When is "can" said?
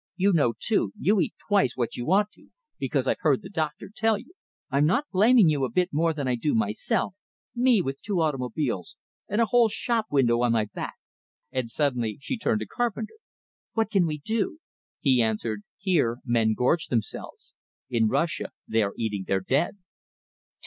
13.91-14.07